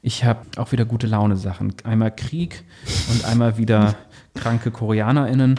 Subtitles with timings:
[0.00, 1.74] Ich habe auch wieder gute Laune Sachen.
[1.84, 2.64] Einmal Krieg
[3.10, 3.96] und einmal wieder
[4.34, 5.58] kranke KoreanerInnen.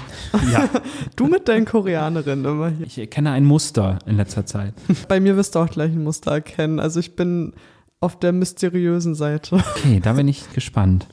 [0.52, 0.70] Ja.
[1.16, 2.86] du mit deinen Koreanerinnen immer hier.
[2.86, 4.74] Ich erkenne ein Muster in letzter Zeit.
[5.08, 6.80] Bei mir wirst du auch gleich ein Muster erkennen.
[6.80, 7.54] Also ich bin
[8.00, 9.58] auf der mysteriösen Seite.
[9.76, 11.08] Okay, da bin ich gespannt.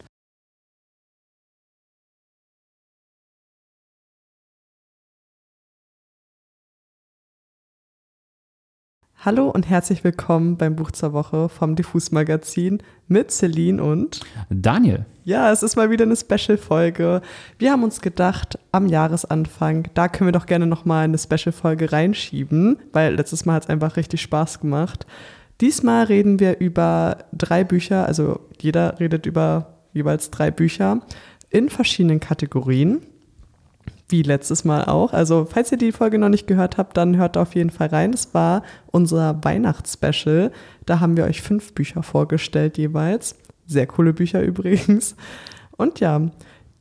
[9.26, 14.20] Hallo und herzlich willkommen beim Buch zur Woche vom Diffus Magazin mit Celine und
[14.50, 15.04] Daniel.
[15.24, 17.22] Ja, es ist mal wieder eine Special-Folge.
[17.58, 22.78] Wir haben uns gedacht, am Jahresanfang, da können wir doch gerne nochmal eine Special-Folge reinschieben,
[22.92, 25.08] weil letztes Mal hat es einfach richtig Spaß gemacht.
[25.60, 31.00] Diesmal reden wir über drei Bücher, also jeder redet über jeweils drei Bücher
[31.50, 33.00] in verschiedenen Kategorien
[34.08, 35.12] wie letztes Mal auch.
[35.12, 38.12] Also, falls ihr die Folge noch nicht gehört habt, dann hört auf jeden Fall rein.
[38.12, 40.52] Es war unser Weihnachtsspecial.
[40.84, 43.36] Da haben wir euch fünf Bücher vorgestellt jeweils.
[43.66, 45.16] Sehr coole Bücher übrigens.
[45.76, 46.30] Und ja,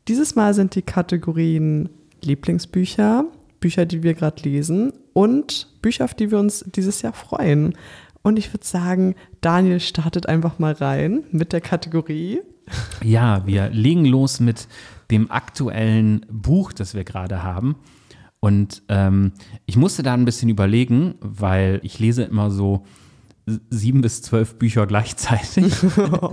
[0.08, 1.90] dieses Mal sind die Kategorien
[2.24, 3.26] Lieblingsbücher,
[3.60, 7.76] Bücher, die wir gerade lesen und Bücher, auf die wir uns dieses Jahr freuen.
[8.22, 12.42] Und ich würde sagen, Daniel startet einfach mal rein mit der Kategorie.
[13.04, 14.68] Ja, wir legen los mit
[15.12, 17.76] dem aktuellen Buch, das wir gerade haben.
[18.40, 19.32] Und ähm,
[19.66, 22.86] ich musste da ein bisschen überlegen, weil ich lese immer so
[23.70, 25.74] sieben bis zwölf Bücher gleichzeitig.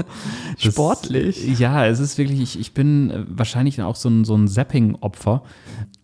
[0.59, 1.47] Sportlich.
[1.47, 4.49] Das, ja, es ist wirklich, ich, ich bin äh, wahrscheinlich auch so ein, so ein
[4.49, 5.43] Zapping-Opfer.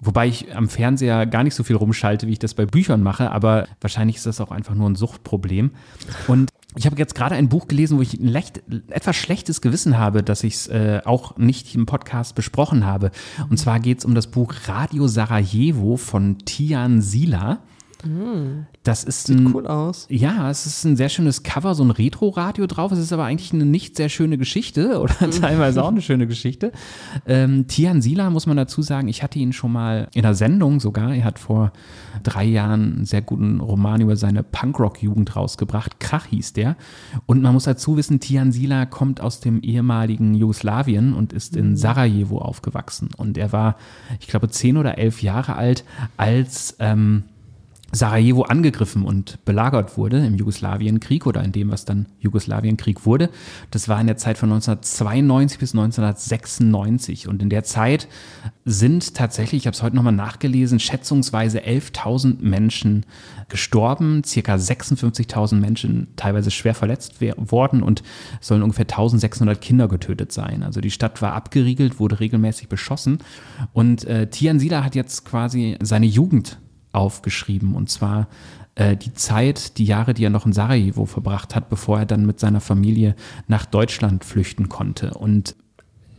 [0.00, 3.30] Wobei ich am Fernseher gar nicht so viel rumschalte, wie ich das bei Büchern mache,
[3.30, 5.72] aber wahrscheinlich ist das auch einfach nur ein Suchtproblem.
[6.28, 9.98] Und ich habe jetzt gerade ein Buch gelesen, wo ich ein leicht, etwas schlechtes Gewissen
[9.98, 13.10] habe, dass ich es äh, auch nicht im Podcast besprochen habe.
[13.50, 17.58] Und zwar geht es um das Buch Radio Sarajevo von Tian Sila.
[18.84, 20.06] Das ist Sieht ein, cool aus.
[20.08, 22.92] Ja, es ist ein sehr schönes Cover, so ein Retro-Radio drauf.
[22.92, 26.72] Es ist aber eigentlich eine nicht sehr schöne Geschichte oder teilweise auch eine schöne Geschichte.
[27.26, 30.80] Ähm, Tian Sila muss man dazu sagen, ich hatte ihn schon mal in einer Sendung
[30.80, 31.14] sogar.
[31.14, 31.72] Er hat vor
[32.22, 36.00] drei Jahren einen sehr guten Roman über seine Punkrock-Jugend rausgebracht.
[36.00, 36.76] Krach hieß der.
[37.26, 41.76] Und man muss dazu wissen, Tian Sila kommt aus dem ehemaligen Jugoslawien und ist in
[41.76, 43.10] Sarajevo aufgewachsen.
[43.16, 43.76] Und er war,
[44.20, 45.84] ich glaube, zehn oder elf Jahre alt,
[46.16, 47.24] als ähm,
[47.90, 53.30] Sarajevo angegriffen und belagert wurde im Jugoslawienkrieg oder in dem, was dann Jugoslawienkrieg wurde.
[53.70, 58.06] Das war in der Zeit von 1992 bis 1996 und in der Zeit
[58.66, 63.06] sind tatsächlich, ich habe es heute nochmal nachgelesen, schätzungsweise 11.000 Menschen
[63.48, 68.02] gestorben, circa 56.000 Menschen teilweise schwer verletzt worden und
[68.42, 70.62] sollen ungefähr 1.600 Kinder getötet sein.
[70.62, 73.20] Also die Stadt war abgeriegelt, wurde regelmäßig beschossen
[73.72, 76.58] und äh, Tian Sila hat jetzt quasi seine Jugend
[76.92, 77.74] aufgeschrieben.
[77.74, 78.28] Und zwar
[78.74, 82.26] äh, die Zeit, die Jahre, die er noch in Sarajevo verbracht hat, bevor er dann
[82.26, 83.14] mit seiner Familie
[83.46, 85.14] nach Deutschland flüchten konnte.
[85.14, 85.56] Und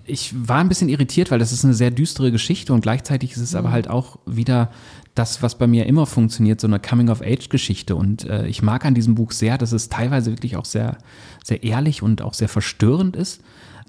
[0.10, 3.38] ich war ein bisschen irritiert, weil das ist eine sehr düstere Geschichte und gleichzeitig ist
[3.42, 4.72] es aber halt auch wieder
[5.16, 7.96] das, was bei mir immer funktioniert, so eine Coming-of-Age-Geschichte.
[7.96, 10.98] Und äh, ich mag an diesem Buch sehr, dass es teilweise wirklich auch sehr,
[11.44, 13.42] sehr ehrlich und auch sehr verstörend ist.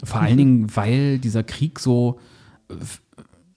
[0.05, 2.19] Vor allen Dingen, weil dieser Krieg so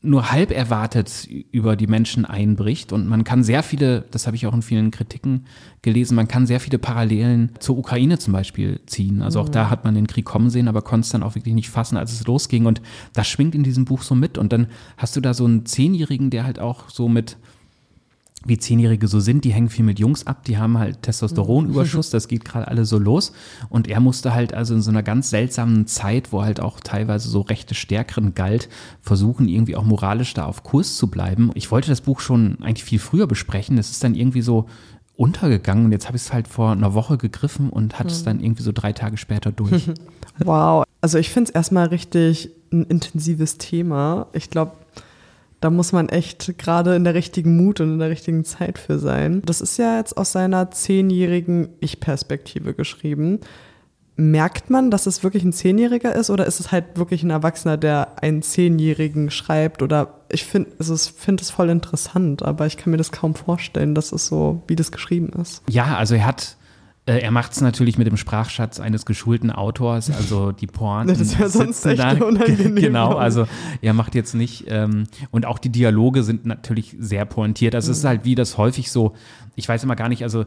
[0.04, 2.92] nur halb erwartet über die Menschen einbricht.
[2.92, 5.46] Und man kann sehr viele, das habe ich auch in vielen Kritiken
[5.82, 9.22] gelesen, man kann sehr viele Parallelen zur Ukraine zum Beispiel ziehen.
[9.22, 11.56] Also auch da hat man den Krieg kommen sehen, aber konnte es dann auch wirklich
[11.56, 12.66] nicht fassen, als es losging.
[12.66, 12.82] Und
[13.14, 14.38] das schwingt in diesem Buch so mit.
[14.38, 17.38] Und dann hast du da so einen Zehnjährigen, der halt auch so mit
[18.46, 22.28] wie Zehnjährige so sind, die hängen viel mit Jungs ab, die haben halt Testosteronüberschuss, das
[22.28, 23.32] geht gerade alle so los.
[23.70, 27.30] Und er musste halt also in so einer ganz seltsamen Zeit, wo halt auch teilweise
[27.30, 28.70] so rechte Stärkeren galt,
[29.02, 31.52] versuchen irgendwie auch moralisch da auf Kurs zu bleiben.
[31.54, 34.68] Ich wollte das Buch schon eigentlich viel früher besprechen, es ist dann irgendwie so
[35.16, 38.40] untergegangen und jetzt habe ich es halt vor einer Woche gegriffen und hatte es dann
[38.40, 39.90] irgendwie so drei Tage später durch.
[40.44, 40.84] Wow.
[41.00, 44.26] Also ich finde es erstmal richtig ein intensives Thema.
[44.34, 44.72] Ich glaube,
[45.64, 49.00] da muss man echt gerade in der richtigen Mut und in der richtigen Zeit für
[49.00, 49.42] sein.
[49.46, 53.40] Das ist ja jetzt aus seiner zehnjährigen Ich-Perspektive geschrieben.
[54.18, 57.78] Merkt man, dass es wirklich ein Zehnjähriger ist oder ist es halt wirklich ein Erwachsener,
[57.78, 59.82] der einen Zehnjährigen schreibt?
[59.82, 63.96] Oder ich finde also find es voll interessant, aber ich kann mir das kaum vorstellen,
[63.96, 65.64] dass es so, wie das geschrieben ist.
[65.70, 66.58] Ja, also er hat
[67.06, 71.16] er macht es natürlich mit dem Sprachschatz eines geschulten Autors, also die Pointen.
[71.20, 72.76] Das wäre sonst sitzen echt unangenehm.
[72.76, 73.46] Genau, also
[73.82, 77.76] er macht jetzt nicht, ähm, und auch die Dialoge sind natürlich sehr pointiert.
[77.76, 79.14] Also es ist halt wie das häufig so,
[79.56, 80.46] ich weiß immer gar nicht, also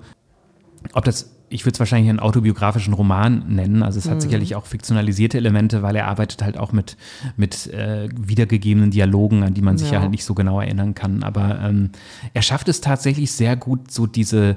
[0.93, 3.83] ob das, ich würde es wahrscheinlich einen autobiografischen Roman nennen.
[3.83, 6.97] Also es hat sicherlich auch fiktionalisierte Elemente, weil er arbeitet halt auch mit,
[7.37, 10.01] mit äh, wiedergegebenen Dialogen, an die man sich ja Ja.
[10.03, 11.23] halt nicht so genau erinnern kann.
[11.23, 11.91] Aber ähm,
[12.35, 14.57] er schafft es tatsächlich sehr gut, so diese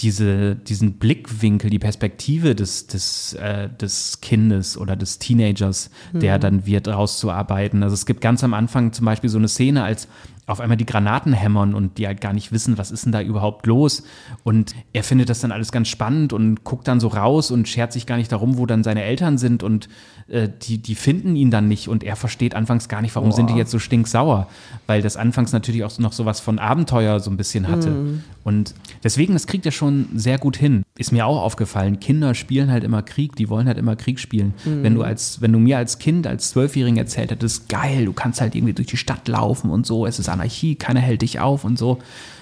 [0.00, 6.66] diese, diesen Blickwinkel, die Perspektive des, des, äh, des Kindes oder des Teenagers, der dann
[6.66, 7.82] wird, rauszuarbeiten.
[7.82, 10.06] Also es gibt ganz am Anfang zum Beispiel so eine Szene, als
[10.48, 13.20] auf einmal die Granaten hämmern und die halt gar nicht wissen, was ist denn da
[13.20, 14.02] überhaupt los.
[14.44, 17.92] Und er findet das dann alles ganz spannend und guckt dann so raus und schert
[17.92, 19.88] sich gar nicht darum, wo dann seine Eltern sind und
[20.28, 23.36] äh, die, die finden ihn dann nicht und er versteht anfangs gar nicht, warum Boah.
[23.36, 24.48] sind die jetzt so stinksauer,
[24.86, 28.20] weil das anfangs natürlich auch so noch sowas von Abenteuer so ein bisschen hatte.
[28.44, 28.74] Und
[29.04, 30.82] deswegen, das kriegt er schon sehr gut hin.
[30.96, 34.54] Ist mir auch aufgefallen, Kinder spielen halt immer Krieg, die wollen halt immer Krieg spielen.
[34.64, 38.40] Wenn du als, wenn du mir als Kind, als Zwölfjährigen erzählt hättest, geil, du kannst
[38.40, 41.64] halt irgendwie durch die Stadt laufen und so, es ist Anarchie, keiner hält dich auf
[41.64, 41.98] und so.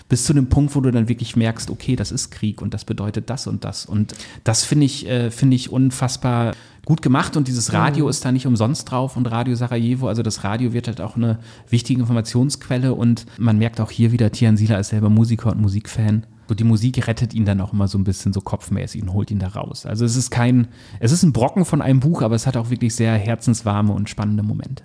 [0.08, 2.84] Bis zu dem Punkt, wo du dann wirklich merkst, okay, das ist Krieg und das
[2.84, 3.86] bedeutet das und das.
[3.86, 4.14] Und
[4.44, 6.54] das finde ich, äh, finde ich unfassbar
[6.86, 10.44] gut gemacht und dieses Radio ist da nicht umsonst drauf und Radio Sarajevo, also das
[10.44, 14.78] Radio wird halt auch eine wichtige Informationsquelle und man merkt auch hier wieder, Tian Sila
[14.78, 16.24] ist selber Musiker und Musikfan.
[16.48, 19.32] So die Musik rettet ihn dann auch immer so ein bisschen so kopfmäßig und holt
[19.32, 19.84] ihn da raus.
[19.84, 20.68] Also es ist kein,
[21.00, 24.08] es ist ein Brocken von einem Buch, aber es hat auch wirklich sehr herzenswarme und
[24.08, 24.84] spannende Momente.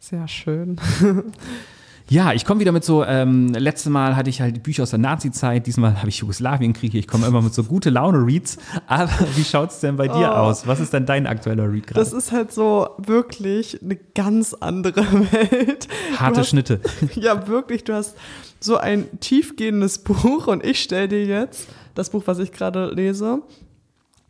[0.00, 0.76] Sehr schön.
[2.08, 4.90] Ja, ich komme wieder mit so, ähm, letztes Mal hatte ich halt die Bücher aus
[4.90, 9.42] der Nazi-Zeit, diesmal habe ich Jugoslawienkrieg, ich komme immer mit so gute Laune-Reads, aber wie
[9.42, 10.36] schaut es denn bei dir Oh.
[10.36, 10.68] aus?
[10.68, 11.98] Was ist denn dein aktueller Read gerade?
[11.98, 15.00] Das ist halt so wirklich eine ganz andere
[15.32, 15.88] Welt.
[16.16, 16.80] Harte hast- Schnitte.
[17.16, 18.16] Ja, wirklich, du hast
[18.60, 21.66] so ein tiefgehendes Buch und ich stelle dir jetzt
[21.96, 23.40] das Buch, was ich gerade lese.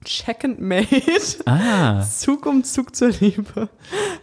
[0.06, 0.86] Check and Made.
[1.46, 3.68] Ah, Zug um Zug zur Liebe.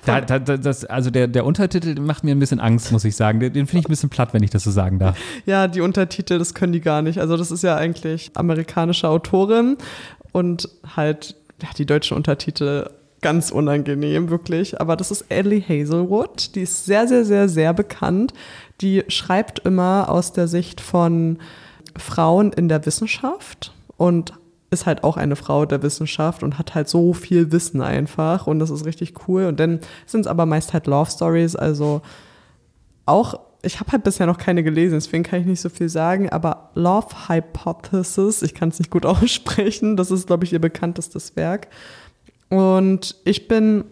[0.05, 3.39] da, da, das, also der, der Untertitel macht mir ein bisschen Angst, muss ich sagen.
[3.41, 5.17] Den, den finde ich ein bisschen platt, wenn ich das so sagen darf.
[5.45, 7.19] Ja, die Untertitel, das können die gar nicht.
[7.19, 9.77] Also das ist ja eigentlich amerikanische Autorin
[10.31, 12.89] und halt ja, die deutschen Untertitel
[13.21, 14.79] ganz unangenehm, wirklich.
[14.79, 16.55] Aber das ist Ellie Hazelwood.
[16.55, 18.33] Die ist sehr, sehr, sehr, sehr bekannt.
[18.79, 21.39] Die schreibt immer aus der Sicht von
[21.97, 24.33] Frauen in der Wissenschaft und
[24.73, 28.59] ist halt auch eine Frau der Wissenschaft und hat halt so viel Wissen einfach und
[28.59, 29.45] das ist richtig cool.
[29.45, 32.01] Und dann sind es aber meist halt Love Stories, also
[33.05, 36.29] auch, ich habe halt bisher noch keine gelesen, deswegen kann ich nicht so viel sagen,
[36.29, 41.35] aber Love Hypothesis, ich kann es nicht gut aussprechen, das ist, glaube ich, ihr bekanntestes
[41.35, 41.67] Werk.
[42.49, 43.85] Und ich bin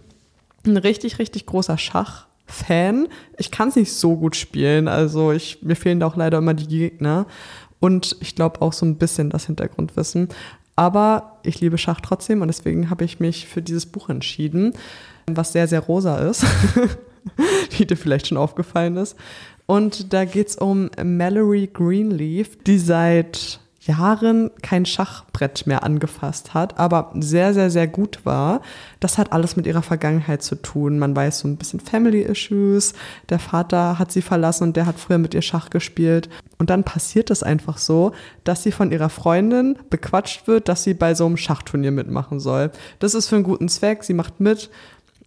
[0.66, 3.08] ein richtig, richtig großer Schach-Fan.
[3.38, 6.54] Ich kann es nicht so gut spielen, also ich, mir fehlen da auch leider immer
[6.54, 7.26] die Gegner.
[7.80, 10.30] Und ich glaube auch so ein bisschen das Hintergrundwissen.
[10.82, 14.74] Aber ich liebe Schach trotzdem und deswegen habe ich mich für dieses Buch entschieden,
[15.28, 16.44] was sehr, sehr rosa ist,
[17.78, 19.16] wie dir vielleicht schon aufgefallen ist.
[19.68, 26.78] Und da geht es um Mallory Greenleaf, die seit Jahren kein Schachbrett mehr angefasst hat,
[26.78, 28.62] aber sehr, sehr, sehr gut war.
[29.00, 31.00] Das hat alles mit ihrer Vergangenheit zu tun.
[31.00, 32.94] Man weiß so ein bisschen Family Issues.
[33.30, 36.30] Der Vater hat sie verlassen und der hat früher mit ihr Schach gespielt.
[36.60, 38.12] Und dann passiert es einfach so,
[38.44, 42.70] dass sie von ihrer Freundin bequatscht wird, dass sie bei so einem Schachturnier mitmachen soll.
[43.00, 44.04] Das ist für einen guten Zweck.
[44.04, 44.70] Sie macht mit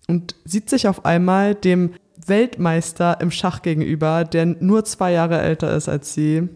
[0.06, 5.74] und sieht sich auf einmal dem Weltmeister im Schach gegenüber, der nur zwei Jahre älter
[5.74, 6.48] ist als sie.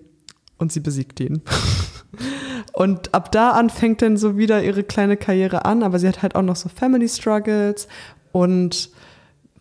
[0.58, 1.42] Und sie besiegt ihn.
[2.72, 6.22] Und ab da an fängt dann so wieder ihre kleine Karriere an, aber sie hat
[6.22, 7.88] halt auch noch so Family Struggles
[8.30, 8.90] und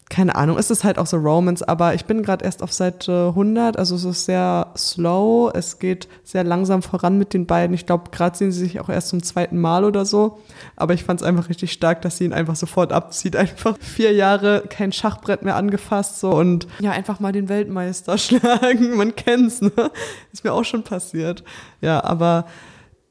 [0.09, 3.27] keine Ahnung, es ist halt auch so Romance, aber ich bin gerade erst auf Seite
[3.29, 7.73] 100, also es ist sehr slow, es geht sehr langsam voran mit den beiden.
[7.73, 10.39] Ich glaube, gerade sehen sie sich auch erst zum zweiten Mal oder so,
[10.77, 13.35] aber ich fand es einfach richtig stark, dass sie ihn einfach sofort abzieht.
[13.35, 18.95] Einfach vier Jahre kein Schachbrett mehr angefasst so und ja, einfach mal den Weltmeister schlagen,
[18.95, 19.91] man kennt's, ne?
[20.31, 21.43] Ist mir auch schon passiert.
[21.81, 22.45] Ja, aber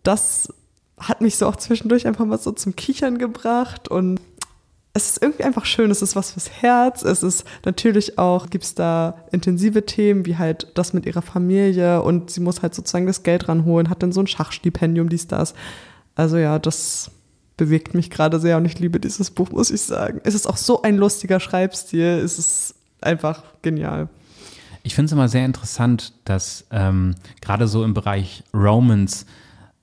[0.02, 0.48] das
[0.98, 4.18] hat mich so auch zwischendurch einfach mal so zum Kichern gebracht und
[4.96, 7.02] es ist irgendwie einfach schön, es ist was fürs Herz.
[7.02, 12.00] Es ist natürlich auch, gibt es da intensive Themen, wie halt das mit ihrer Familie
[12.02, 15.52] und sie muss halt sozusagen das Geld ranholen, hat dann so ein Schachstipendium, dies, das.
[16.14, 17.10] Also ja, das
[17.58, 20.22] bewegt mich gerade sehr und ich liebe dieses Buch, muss ich sagen.
[20.24, 24.08] Es ist auch so ein lustiger Schreibstil, es ist einfach genial.
[24.82, 29.26] Ich finde es immer sehr interessant, dass ähm, gerade so im Bereich Romance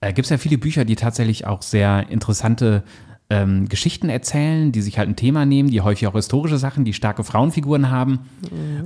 [0.02, 2.84] äh, gibt es ja viele Bücher, die tatsächlich auch sehr interessante
[3.34, 6.94] ähm, Geschichten erzählen, die sich halt ein Thema nehmen, die häufig auch historische Sachen, die
[6.94, 8.20] starke Frauenfiguren haben.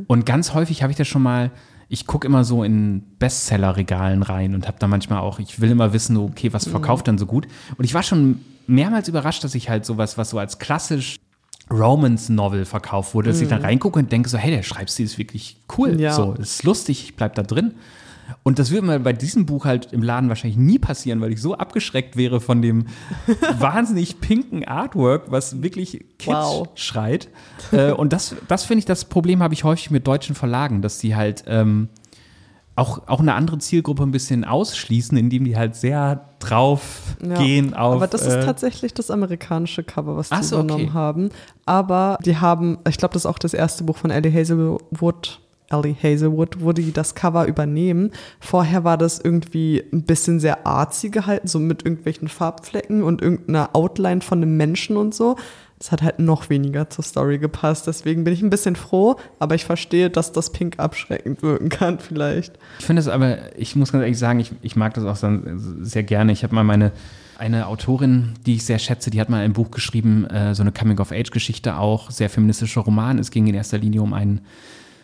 [0.08, 1.52] Und ganz häufig habe ich das schon mal,
[1.90, 5.92] ich gucke immer so in Bestsellerregalen rein und habe da manchmal auch, ich will immer
[5.92, 7.48] wissen, okay, was verkauft dann so gut.
[7.78, 11.18] Und ich war schon mehrmals überrascht, dass ich halt sowas, was so als klassisch
[11.70, 15.58] Romance-Novel verkauft wurde, dass ich da reingucke und denke so, hey, der Schreibstil ist wirklich
[15.78, 16.00] cool.
[16.00, 16.14] Ja.
[16.14, 17.74] So, ist lustig, ich bleib da drin.
[18.44, 21.42] Und das würde mir bei diesem Buch halt im Laden wahrscheinlich nie passieren, weil ich
[21.42, 22.86] so abgeschreckt wäre von dem
[23.60, 26.70] wahnsinnig pinken Artwork, was wirklich Kitsch Wow.
[26.76, 27.30] schreit.
[27.72, 31.00] Äh, und das, das finde ich, das Problem habe ich häufig mit deutschen Verlagen, dass
[31.00, 31.90] die halt ähm,
[32.78, 37.74] auch, auch eine andere Zielgruppe ein bisschen ausschließen, indem die halt sehr drauf Ja, gehen
[37.74, 37.96] auf.
[37.96, 40.66] Aber das ist äh, tatsächlich das amerikanische Cover, was die so, okay.
[40.66, 41.30] übernommen haben.
[41.66, 45.40] Aber die haben, ich glaube, das ist auch das erste Buch von Ellie Hazelwood.
[45.70, 48.12] Ellie Hazelwood, wo die das Cover übernehmen.
[48.40, 53.72] Vorher war das irgendwie ein bisschen sehr artsy gehalten, so mit irgendwelchen Farbflecken und irgendeiner
[53.74, 55.36] Outline von einem Menschen und so.
[55.80, 57.86] Das hat halt noch weniger zur Story gepasst.
[57.86, 62.00] Deswegen bin ich ein bisschen froh, aber ich verstehe, dass das Pink abschreckend wirken kann,
[62.00, 62.58] vielleicht.
[62.80, 65.30] Ich finde es aber, ich muss ganz ehrlich sagen, ich, ich mag das auch
[65.82, 66.32] sehr gerne.
[66.32, 66.94] Ich habe mal meine,
[67.38, 70.72] eine Autorin, die ich sehr schätze, die hat mal ein Buch geschrieben, äh, so eine
[70.72, 73.20] Coming-of-Age-Geschichte auch, sehr feministischer Roman.
[73.20, 74.42] Es ging in erster Linie um einen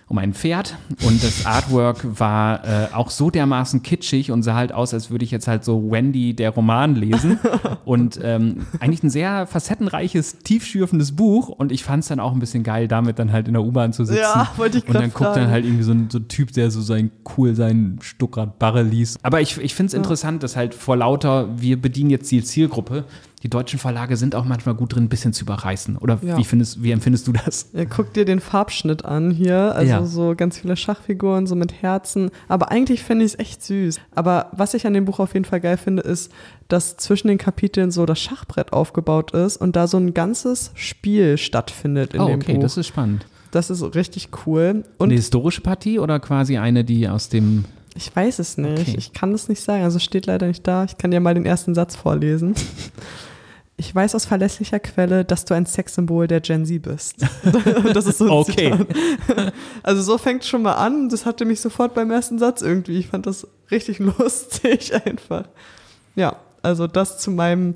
[0.07, 0.75] um ein Pferd.
[1.05, 5.25] Und das Artwork war äh, auch so dermaßen kitschig und sah halt aus, als würde
[5.25, 7.39] ich jetzt halt so Wendy der Roman lesen.
[7.86, 11.50] Und ähm, eigentlich ein sehr facettenreiches, tiefschürfendes Buch.
[11.50, 13.91] Und ich fand es dann auch ein bisschen geil, damit dann halt in der U-Bahn
[13.91, 14.22] zu sitzen.
[14.22, 16.72] Ja, wollte ich und dann guckt dann halt irgendwie so ein, so ein Typ, der
[16.72, 19.19] so sein cool seinen Stuckrad Barre liest.
[19.24, 23.05] Aber ich, ich finde es interessant, dass halt vor lauter, wir bedienen jetzt die Zielgruppe,
[23.44, 25.98] die deutschen Verlage sind auch manchmal gut drin, ein bisschen zu überreißen.
[25.98, 26.38] Oder Ja.
[26.38, 27.70] wie, findest, wie empfindest du das?
[27.74, 29.76] Ja, guck dir den Farbschnitt an hier.
[29.76, 30.06] Also Ja.
[30.06, 32.32] so ganz viele Schachfiguren, so mit Herzen.
[32.48, 34.00] Aber eigentlich finde ich es echt süß.
[34.16, 36.32] Aber was ich an dem Buch auf jeden Fall geil finde, ist,
[36.70, 41.38] dass zwischen den Kapiteln so das Schachbrett aufgebaut ist und da so ein ganzes Spiel
[41.38, 42.62] stattfindet in oh, dem okay, Buch.
[42.62, 43.26] das ist spannend.
[43.52, 44.86] das ist richtig cool.
[44.98, 47.66] Und Eine historische Partie oder quasi eine, die aus dem.
[47.94, 48.80] ich weiß es nicht.
[48.88, 48.96] Okay.
[48.98, 49.84] Ich kann es nicht sagen.
[49.84, 50.86] Also steht leider nicht da.
[50.86, 52.56] Ich kann dir mal den ersten Satz vorlesen.
[53.75, 57.25] Ich weiß aus verlässlicher Quelle, dass du ein Sexsymbol der Gen Z bist.
[57.94, 58.72] das ist so Okay.
[58.72, 59.53] Zitat.
[59.82, 61.10] Also so fängt schon mal an.
[61.10, 62.98] Das hatte mich sofort beim ersten Satz irgendwie.
[63.00, 65.46] Ich fand das richtig lustig einfach.
[66.15, 67.74] Ja, also das zu meinem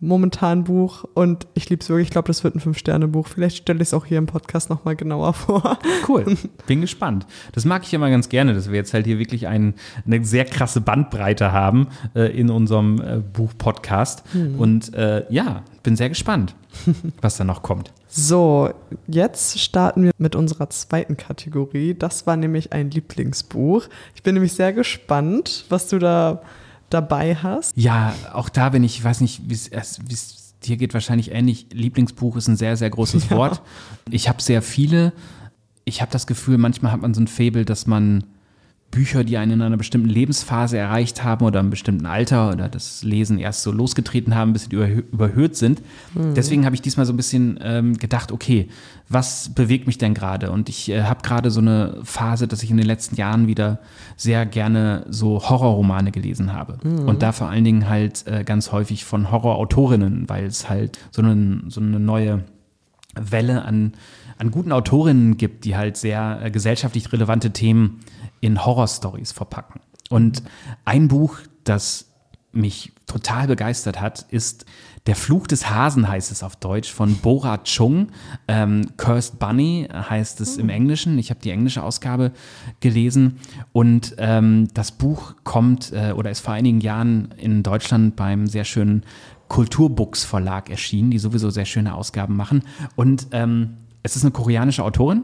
[0.00, 2.08] momentanen Buch und ich liebe es wirklich.
[2.08, 3.26] Ich glaube, das wird ein Fünf-Sterne-Buch.
[3.26, 5.78] Vielleicht stelle ich es auch hier im Podcast nochmal genauer vor.
[6.06, 6.36] Cool,
[6.66, 7.26] bin gespannt.
[7.52, 9.74] Das mag ich immer ganz gerne, dass wir jetzt halt hier wirklich ein,
[10.06, 14.22] eine sehr krasse Bandbreite haben äh, in unserem äh, Buch-Podcast.
[14.56, 16.54] Und äh, ja, bin sehr gespannt,
[17.20, 17.92] was da noch kommt.
[18.08, 18.70] So,
[19.06, 21.94] jetzt starten wir mit unserer zweiten Kategorie.
[21.94, 23.86] Das war nämlich ein Lieblingsbuch.
[24.14, 26.42] Ich bin nämlich sehr gespannt, was du da
[26.90, 27.76] dabei hast.
[27.76, 30.94] Ja, auch da bin ich, ich weiß nicht, wie es es- wie es dir geht,
[30.94, 31.66] wahrscheinlich ähnlich.
[31.72, 33.36] Lieblingsbuch ist ein sehr, sehr großes Ja.
[33.36, 33.62] Wort.
[34.10, 35.12] Ich habe sehr viele.
[35.84, 38.24] Ich habe das Gefühl, manchmal hat man so ein Faible, dass man
[38.90, 43.02] Bücher, die einen in einer bestimmten Lebensphase erreicht haben oder einem bestimmten Alter oder das
[43.02, 45.82] Lesen erst so losgetreten haben, ein bisschen überhö überhöht sind.
[46.34, 48.68] Deswegen habe ich diesmal so ein bisschen ähm, gedacht, okay,
[49.08, 50.50] was bewegt mich denn gerade?
[50.50, 53.80] Und ich äh, habe gerade so eine Phase, dass ich in den letzten Jahren wieder
[54.16, 56.78] sehr gerne so Horrorromane gelesen habe.
[57.06, 61.20] Und da vor allen Dingen halt äh, ganz häufig von Horrorautorinnen, weil es halt so,
[61.20, 62.44] eine so eine neue
[63.14, 63.92] Welle an,
[64.38, 68.00] an guten Autorinnen gibt, die halt sehr äh, gesellschaftlich relevante Themen
[68.40, 69.80] in Horrorstories verpacken.
[70.10, 70.42] Und
[70.84, 72.06] ein Buch, das
[72.52, 74.64] mich total begeistert hat, ist
[75.06, 78.08] Der Fluch des Hasen heißt es auf Deutsch von Bora Chung.
[78.46, 81.18] Ähm, Cursed Bunny heißt es im Englischen.
[81.18, 82.32] Ich habe die englische Ausgabe
[82.80, 83.38] gelesen
[83.72, 88.64] und ähm, das Buch kommt äh, oder ist vor einigen Jahren in Deutschland beim sehr
[88.64, 89.02] schönen
[89.48, 92.62] Kulturbooks Verlag erschienen, die sowieso sehr schöne Ausgaben machen.
[92.94, 95.22] Und ähm, es ist eine koreanische Autorin,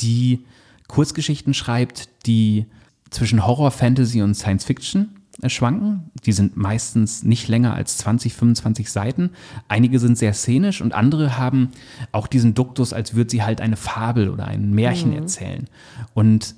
[0.00, 0.44] die
[0.88, 2.66] Kurzgeschichten schreibt, die
[3.10, 5.16] zwischen Horror, Fantasy und Science Fiction
[5.46, 6.10] schwanken.
[6.24, 9.30] Die sind meistens nicht länger als 20, 25 Seiten.
[9.68, 11.70] Einige sind sehr szenisch und andere haben
[12.12, 15.68] auch diesen Duktus, als würde sie halt eine Fabel oder ein Märchen erzählen.
[16.14, 16.54] Und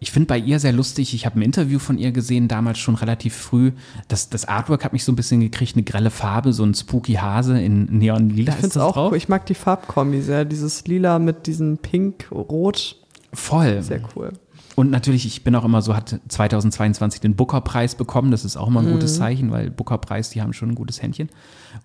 [0.00, 2.96] ich finde bei ihr sehr lustig, ich habe ein Interview von ihr gesehen, damals schon
[2.96, 3.72] relativ früh.
[4.08, 7.14] Das, das Artwork hat mich so ein bisschen gekriegt, eine grelle Farbe, so ein spooky
[7.14, 9.12] Hase in Neon-Lila Ich finde es auch drauf.
[9.12, 9.16] cool.
[9.18, 10.44] Ich mag die Farbkombi sehr.
[10.44, 12.96] Dieses Lila mit diesem Pink, Rot.
[13.32, 13.82] Voll.
[13.82, 14.32] Sehr cool.
[14.74, 18.30] Und natürlich, ich bin auch immer so, hat 2022 den Booker-Preis bekommen.
[18.30, 21.28] Das ist auch immer ein gutes Zeichen, weil Booker-Preis, die haben schon ein gutes Händchen.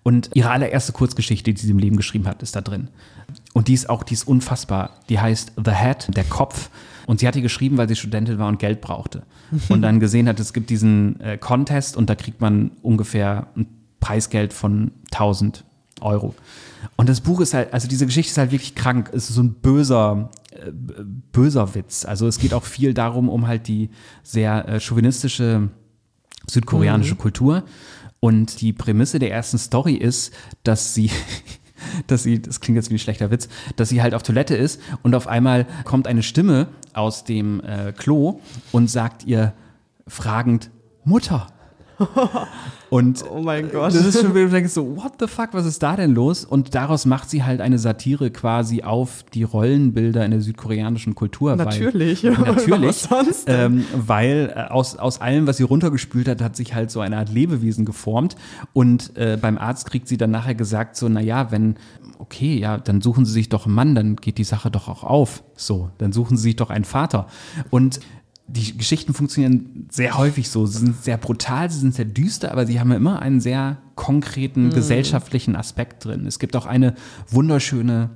[0.02, 2.88] Und ihre allererste Kurzgeschichte, die sie im Leben geschrieben hat, ist da drin.
[3.52, 5.00] Und die ist auch, die ist unfassbar.
[5.08, 6.70] Die heißt The Head, der Kopf.
[7.06, 9.22] Und sie hat die geschrieben, weil sie Studentin war und Geld brauchte.
[9.68, 13.66] Und dann gesehen hat, es gibt diesen äh, Contest und da kriegt man ungefähr ein
[13.98, 15.64] Preisgeld von 1000
[16.02, 16.34] Euro.
[16.96, 19.10] Und das Buch ist halt, also diese Geschichte ist halt wirklich krank.
[19.12, 22.04] Es ist so ein böser, äh, böser Witz.
[22.04, 23.90] Also es geht auch viel darum, um halt die
[24.22, 25.70] sehr äh, chauvinistische
[26.50, 27.64] südkoreanische Kultur.
[28.20, 30.32] Und die Prämisse der ersten Story ist,
[30.64, 31.10] dass sie,
[32.06, 34.80] dass sie, das klingt jetzt wie ein schlechter Witz, dass sie halt auf Toilette ist
[35.02, 38.40] und auf einmal kommt eine Stimme aus dem äh, Klo
[38.72, 39.52] und sagt ihr
[40.06, 40.70] fragend,
[41.04, 41.46] Mutter.
[42.90, 43.94] Und Oh mein Gott.
[43.94, 46.44] das ist schon wieder, du denkst so, what the fuck, was ist da denn los?
[46.44, 51.54] Und daraus macht sie halt eine Satire quasi auf die Rollenbilder in der südkoreanischen Kultur.
[51.56, 52.24] Natürlich.
[52.24, 52.80] Weil, natürlich.
[52.88, 53.44] Was sonst?
[53.46, 57.18] Ähm, weil äh, aus, aus allem, was sie runtergespült hat, hat sich halt so eine
[57.18, 58.36] Art Lebewesen geformt.
[58.72, 61.76] Und äh, beim Arzt kriegt sie dann nachher gesagt, so, naja, wenn,
[62.18, 65.04] okay, ja, dann suchen sie sich doch einen Mann, dann geht die Sache doch auch
[65.04, 65.42] auf.
[65.56, 67.26] So, dann suchen sie sich doch einen Vater.
[67.70, 68.00] Und
[68.48, 70.64] die Geschichten funktionieren sehr häufig so.
[70.64, 74.70] Sie sind sehr brutal, sie sind sehr düster, aber sie haben immer einen sehr konkreten
[74.70, 76.26] gesellschaftlichen Aspekt drin.
[76.26, 76.94] Es gibt auch eine
[77.28, 78.10] wunderschöne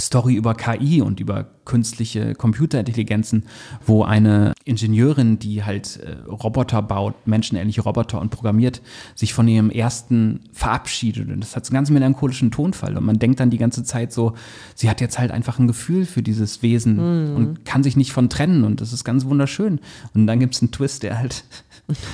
[0.00, 3.44] Story über KI und über künstliche Computerintelligenzen,
[3.86, 8.82] wo eine Ingenieurin, die halt äh, Roboter baut, menschenähnliche Roboter und programmiert,
[9.14, 11.30] sich von ihrem ersten verabschiedet.
[11.30, 12.96] Und das hat so einen ganz melancholischen Tonfall.
[12.96, 14.34] Und man denkt dann die ganze Zeit so,
[14.74, 16.98] sie hat jetzt halt einfach ein Gefühl für dieses Wesen
[17.36, 18.64] und kann sich nicht von trennen.
[18.64, 19.80] Und das ist ganz wunderschön.
[20.12, 21.44] Und dann gibt es einen Twist, der halt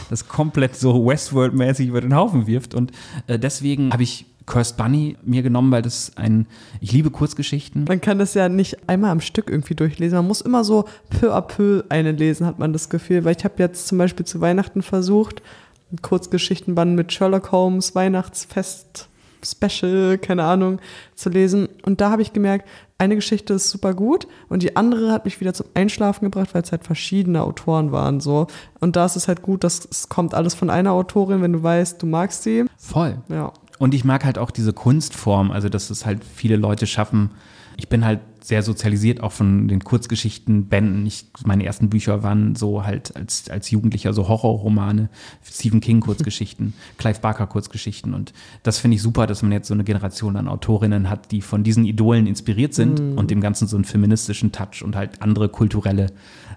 [0.09, 2.75] das komplett so Westworld-mäßig über den Haufen wirft.
[2.75, 2.93] Und
[3.27, 6.47] äh, deswegen habe ich Cursed Bunny mir genommen, weil das ein,
[6.81, 7.85] ich liebe Kurzgeschichten.
[7.85, 10.17] Man kann das ja nicht einmal am Stück irgendwie durchlesen.
[10.17, 13.25] Man muss immer so peu à peu eine lesen, hat man das Gefühl.
[13.25, 15.43] Weil ich habe jetzt zum Beispiel zu Weihnachten versucht,
[15.91, 19.09] einen Kurzgeschichtenband mit Sherlock Holmes, Weihnachtsfest,
[19.45, 20.81] Special, keine Ahnung,
[21.15, 21.69] zu lesen.
[21.83, 22.69] Und da habe ich gemerkt,
[23.01, 26.63] eine Geschichte ist super gut und die andere hat mich wieder zum Einschlafen gebracht, weil
[26.63, 28.21] es halt verschiedene Autoren waren.
[28.21, 28.47] so.
[28.79, 31.63] Und da ist es halt gut, dass es kommt alles von einer Autorin, wenn du
[31.63, 32.67] weißt, du magst sie.
[32.77, 33.17] Voll.
[33.29, 33.53] Ja.
[33.79, 37.31] Und ich mag halt auch diese Kunstform, also dass es halt viele Leute schaffen.
[37.77, 41.07] Ich bin halt sehr sozialisiert auch von den Kurzgeschichtenbänden.
[41.07, 45.09] Ich, meine ersten Bücher waren so halt als, als Jugendlicher so Horrorromane,
[45.43, 48.15] Stephen King Kurzgeschichten, Clive Barker Kurzgeschichten.
[48.15, 51.43] Und das finde ich super, dass man jetzt so eine Generation an Autorinnen hat, die
[51.43, 55.49] von diesen Idolen inspiriert sind und dem Ganzen so einen feministischen Touch und halt andere
[55.49, 56.07] kulturelle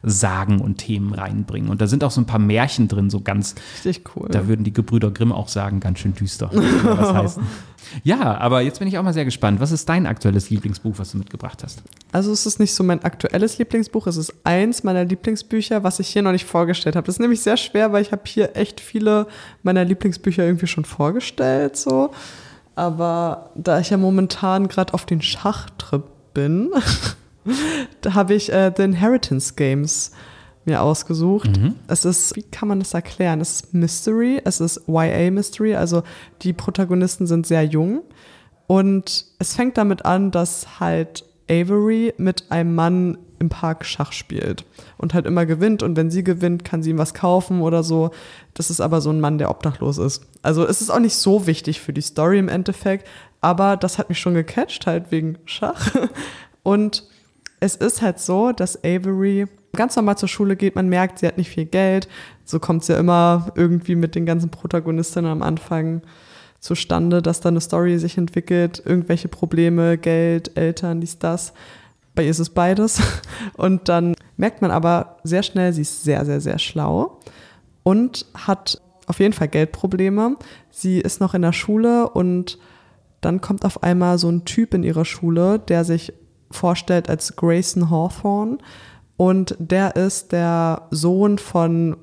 [0.04, 1.70] Sagen und Themen reinbringen.
[1.70, 3.56] Und da sind auch so ein paar Märchen drin, so ganz
[3.86, 4.28] Richtig cool.
[4.30, 6.50] da würden die Gebrüder Grimm auch sagen, ganz schön düster.
[6.84, 7.40] was heißt.
[8.04, 9.60] Ja, aber jetzt bin ich auch mal sehr gespannt.
[9.60, 11.84] Was ist dein aktuelles Lieblingsbuch, was du mitgebracht hast?
[12.12, 16.10] Also es ist nicht so mein aktuelles Lieblingsbuch, es ist eins meiner Lieblingsbücher, was ich
[16.10, 17.06] hier noch nicht vorgestellt habe.
[17.06, 19.28] Das ist nämlich sehr schwer, weil ich habe hier echt viele
[19.62, 22.12] meiner Lieblingsbücher irgendwie schon vorgestellt, so.
[22.76, 26.72] Aber da ich ja momentan gerade auf den Schachtrip bin,
[28.02, 30.12] da habe ich äh, The Inheritance Games
[30.66, 31.50] mir ausgesucht.
[31.88, 33.42] Es ist, wie kann man das erklären?
[33.42, 36.04] Es ist Mystery, es ist YA Mystery, also
[36.42, 38.02] die Protagonisten sind sehr jung
[38.68, 44.66] und es fängt damit an, dass halt Avery mit einem Mann im Park Schach spielt
[44.98, 48.12] und halt immer gewinnt und wenn sie gewinnt, kann sie ihm was kaufen oder so.
[48.54, 50.26] Das ist aber so ein Mann, der obdachlos ist.
[50.42, 53.06] Also es ist auch nicht so wichtig für die Story im Endeffekt,
[53.42, 55.92] aber das hat mich schon gecatcht, halt wegen Schach.
[56.64, 57.06] Und
[57.60, 61.38] es ist halt so, dass Avery ganz normal zur Schule geht, man merkt, sie hat
[61.38, 62.08] nicht viel Geld.
[62.46, 66.02] So kommt es ja immer irgendwie mit den ganzen Protagonistinnen am Anfang
[66.60, 71.54] zustande, dass da eine Story sich entwickelt, irgendwelche Probleme, Geld, Eltern, dies, das.
[72.16, 73.02] Bei ihr ist es beides.
[73.58, 77.20] Und dann merkt man aber sehr schnell, sie ist sehr, sehr, sehr schlau
[77.84, 80.38] und hat auf jeden Fall Geldprobleme.
[80.70, 82.58] Sie ist noch in der Schule und
[83.22, 86.14] dann kommt auf einmal so ein Typ in ihrer Schule, der sich
[86.50, 88.58] vorstellt als Grayson Hawthorne.
[89.18, 91.98] Und der ist der Sohn von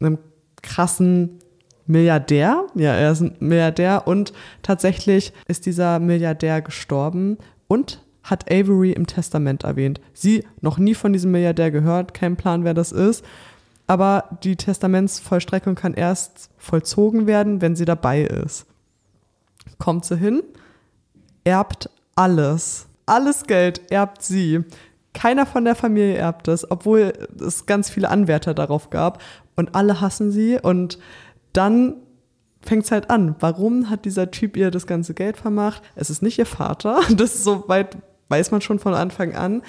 [0.00, 0.18] einem
[0.62, 1.38] krassen
[1.86, 2.66] Milliardär.
[2.74, 7.38] Ja, er ist ein Milliardär und tatsächlich ist dieser Milliardär gestorben
[7.68, 10.00] und hat Avery im Testament erwähnt.
[10.14, 13.24] Sie noch nie von diesem Milliardär gehört, kein Plan, wer das ist.
[13.86, 18.64] Aber die Testamentsvollstreckung kann erst vollzogen werden, wenn sie dabei ist.
[19.78, 20.42] Kommt sie hin,
[21.44, 22.86] erbt alles.
[23.04, 24.60] Alles Geld erbt sie.
[25.14, 29.22] Keiner von der Familie erbt es, obwohl es ganz viele Anwärter darauf gab.
[29.56, 30.58] Und alle hassen sie.
[30.60, 30.98] Und
[31.52, 31.94] dann
[32.60, 33.36] fängt es halt an.
[33.40, 35.82] Warum hat dieser Typ ihr das ganze Geld vermacht?
[35.94, 37.00] Es ist nicht ihr Vater.
[37.16, 37.96] Das ist soweit
[38.28, 39.62] weiß man schon von Anfang an.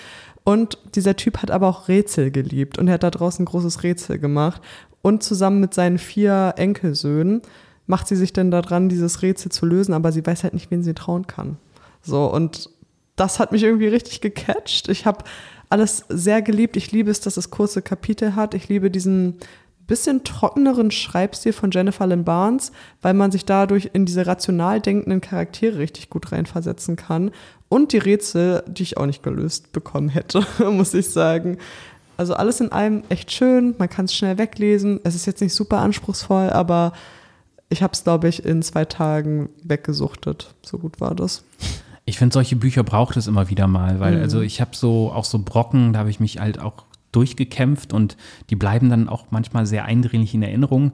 [0.43, 3.83] Und dieser Typ hat aber auch Rätsel geliebt und er hat da draußen ein großes
[3.83, 4.61] Rätsel gemacht.
[5.01, 7.41] Und zusammen mit seinen vier Enkelsöhnen
[7.87, 10.83] macht sie sich dann daran, dieses Rätsel zu lösen, aber sie weiß halt nicht, wen
[10.83, 11.57] sie trauen kann.
[12.01, 12.69] So, und
[13.15, 14.89] das hat mich irgendwie richtig gecatcht.
[14.89, 15.23] Ich habe
[15.69, 16.77] alles sehr geliebt.
[16.77, 18.53] Ich liebe es, dass es kurze Kapitel hat.
[18.53, 19.39] Ich liebe diesen
[19.87, 25.21] bisschen trockeneren Schreibstil von Jennifer Lynn Barnes, weil man sich dadurch in diese rational denkenden
[25.21, 27.31] Charaktere richtig gut reinversetzen kann.
[27.69, 31.57] Und die Rätsel, die ich auch nicht gelöst bekommen hätte, muss ich sagen.
[32.17, 35.01] Also alles in allem echt schön, man kann es schnell weglesen.
[35.03, 36.93] Es ist jetzt nicht super anspruchsvoll, aber
[37.69, 40.53] ich habe es, glaube ich, in zwei Tagen weggesuchtet.
[40.61, 41.43] So gut war das.
[42.05, 45.25] Ich finde, solche Bücher braucht es immer wieder mal, weil also ich habe so auch
[45.25, 48.15] so Brocken, da habe ich mich halt auch durchgekämpft und
[48.49, 50.91] die bleiben dann auch manchmal sehr eindringlich in Erinnerung.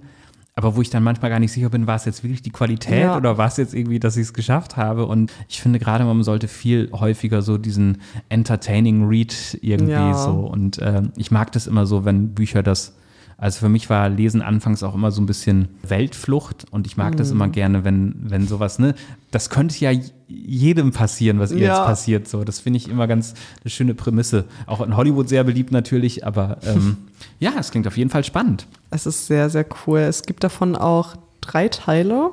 [0.56, 3.02] aber wo ich dann manchmal gar nicht sicher bin, war es jetzt wirklich die Qualität
[3.04, 3.18] Ja.
[3.18, 5.06] oder war es jetzt irgendwie, dass ich es geschafft habe.
[5.08, 10.14] Und ich finde gerade, man sollte viel häufiger so diesen entertaining Read irgendwie Ja.
[10.14, 10.32] so.
[10.32, 12.96] Und ähm, ich mag das immer so, wenn Bücher das.
[13.42, 17.14] Also für mich war Lesen anfangs auch immer so ein bisschen Weltflucht und ich mag
[17.14, 17.18] Mhm.
[17.18, 18.94] das immer gerne, wenn, wenn sowas, ne,
[19.32, 19.92] das könnte ja
[20.28, 21.78] jedem passieren, was ihr Ja.
[21.78, 22.28] jetzt passiert.
[22.28, 24.46] So, das finde ich immer ganz eine schöne Prämisse.
[24.68, 26.98] Auch in Hollywood sehr beliebt natürlich, aber ähm,
[27.40, 28.68] ja, es klingt auf jeden Fall spannend.
[28.92, 30.00] Es ist sehr, sehr cool.
[30.00, 32.30] Es gibt davon auch drei Teile.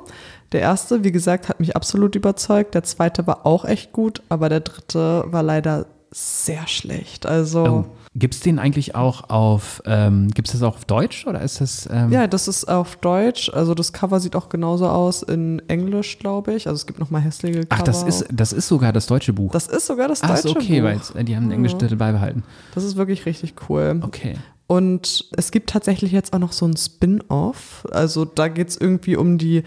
[0.51, 2.75] Der erste, wie gesagt, hat mich absolut überzeugt.
[2.75, 7.25] Der zweite war auch echt gut, aber der dritte war leider sehr schlecht.
[7.25, 7.85] Also, Oh.
[8.15, 11.61] Gibt es den eigentlich auch auf, ähm, gibt es das auch auf Deutsch oder ist
[11.61, 11.87] das?
[11.91, 13.51] Ähm, ja, das ist auf Deutsch.
[13.53, 16.67] Also, das Cover sieht auch genauso aus in Englisch, glaube ich.
[16.67, 17.67] Also, es gibt nochmal hässliche Cover.
[17.69, 19.51] Ach, das ist, das ist sogar das deutsche Buch.
[19.51, 20.87] das ist sogar das Ach, deutsche ist okay, Buch.
[21.13, 22.43] weil äh, die haben den englischen Titel beibehalten.
[22.73, 23.99] Das ist wirklich richtig cool.
[24.01, 24.37] Okay.
[24.65, 27.87] Und es gibt tatsächlich jetzt auch noch so ein Spin-off.
[27.91, 29.63] Also da geht es irgendwie um die,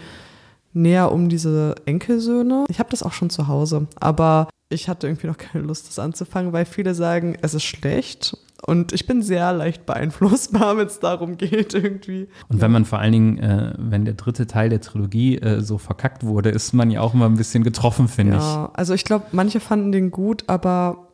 [0.73, 2.65] näher um diese Enkelsöhne.
[2.69, 5.99] Ich habe das auch schon zu Hause, aber ich hatte irgendwie noch keine Lust, das
[5.99, 8.37] anzufangen, weil viele sagen, es ist schlecht.
[8.65, 12.29] Und ich bin sehr leicht beeinflussbar, wenn es darum geht, irgendwie.
[12.47, 15.77] Und wenn man vor allen Dingen, äh, wenn der dritte Teil der Trilogie äh, so
[15.77, 19.25] verkackt wurde, ist man ja auch immer ein bisschen getroffen, finde Ja, also ich glaube,
[19.31, 21.09] manche fanden den gut, aber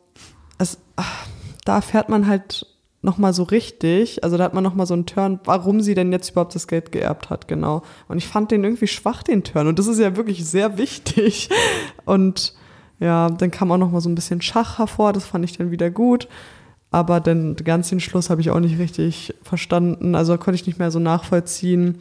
[0.58, 1.26] es, ach,
[1.64, 2.66] da erfährt man halt
[3.02, 6.30] nochmal so richtig, also da hat man nochmal so einen Turn, warum sie denn jetzt
[6.30, 7.82] überhaupt das Geld geerbt hat, genau.
[8.08, 9.66] Und ich fand den irgendwie schwach, den Turn.
[9.66, 11.48] Und das ist ja wirklich sehr wichtig.
[12.04, 12.54] Und
[13.00, 15.90] ja, dann kam auch nochmal so ein bisschen Schach hervor, das fand ich dann wieder
[15.90, 16.28] gut.
[16.90, 17.56] Aber den
[18.00, 20.14] Schluss habe ich auch nicht richtig verstanden.
[20.14, 21.98] Also konnte ich nicht mehr so nachvollziehen.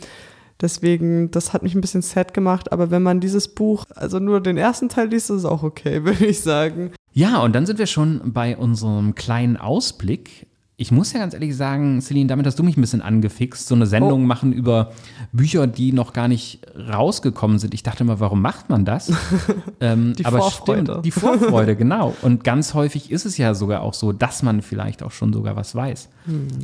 [0.61, 2.71] Deswegen, das hat mich ein bisschen sad gemacht.
[2.71, 6.03] Aber wenn man dieses Buch, also nur den ersten Teil liest, ist es auch okay,
[6.05, 6.91] würde ich sagen.
[7.13, 10.47] Ja, und dann sind wir schon bei unserem kleinen Ausblick.
[10.81, 13.75] Ich muss ja ganz ehrlich sagen, Celine, damit hast du mich ein bisschen angefixt, so
[13.75, 14.25] eine Sendung Oh.
[14.25, 14.93] machen über
[15.33, 17.73] Bücher, die noch gar nicht rausgekommen sind.
[17.73, 19.11] Ich dachte immer, warum macht man das?
[19.81, 20.83] ähm, Die aber Vorfreude.
[20.83, 22.15] Stimmt, die Vorfreude, genau.
[22.21, 25.57] Und ganz häufig ist es ja sogar auch so, dass man vielleicht auch schon sogar
[25.57, 26.07] was weiß.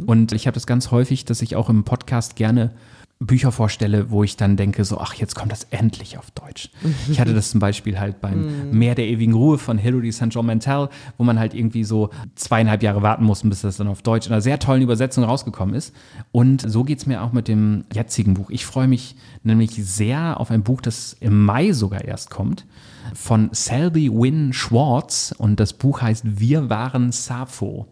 [0.05, 2.71] Und ich habe das ganz häufig, dass ich auch im Podcast gerne
[3.19, 6.69] Bücher vorstelle, wo ich dann denke, so, ach, jetzt kommt das endlich auf Deutsch.
[7.09, 10.27] Ich hatte das zum Beispiel halt beim Meer der ewigen Ruhe von Hilary St.
[10.31, 14.01] John Mantel, wo man halt irgendwie so zweieinhalb Jahre warten musste, bis das dann auf
[14.01, 15.95] Deutsch in einer sehr tollen Übersetzung rausgekommen ist.
[16.33, 18.49] Und so geht es mir auch mit dem jetzigen Buch.
[18.49, 22.65] Ich freue mich nämlich sehr auf ein Buch, das im Mai sogar erst kommt,
[23.13, 25.33] von Selby Wynne Schwartz.
[25.37, 27.87] Und das Buch heißt Wir waren Sappho.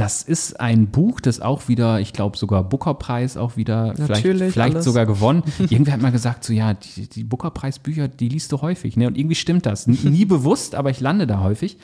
[0.00, 4.52] Das ist ein Buch, das auch wieder, ich glaube sogar Booker-Preis auch wieder, vielleicht, Natürlich,
[4.54, 4.86] vielleicht alles.
[4.86, 5.42] sogar gewonnen.
[5.58, 8.96] Irgendwer hat mal gesagt, so ja, die, die Booker-Preis-Bücher, die liest du häufig.
[8.96, 9.08] Ne?
[9.08, 9.86] Und irgendwie stimmt das.
[9.86, 11.76] Nie bewusst, aber ich lande da häufig.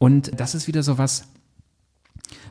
[0.00, 1.28] Und das ist wieder so was,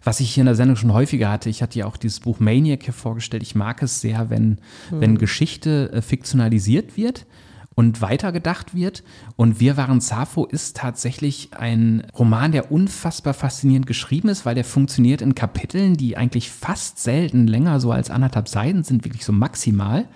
[0.02, 1.50] was ich hier in der Sendung schon häufiger hatte.
[1.50, 3.44] Ich hatte ja auch dieses Buch Maniac hier vorgestellt.
[3.44, 4.60] Ich mag es sehr, wenn,
[4.92, 7.26] wenn Geschichte äh, fiktionalisiert wird
[7.76, 9.04] und weitergedacht wird.
[9.36, 14.66] Und Wir waren Sappho ist tatsächlich ein Roman, der unfassbar faszinierend geschrieben ist, weil der
[14.66, 19.32] funktioniert in Kapiteln, die eigentlich fast selten länger so als anderthalb Seiten sind, wirklich so
[19.32, 20.08] maximal.